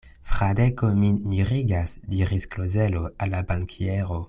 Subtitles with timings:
[0.29, 4.19] Fradeko min mirigas, diris Klozelo al la bankiero.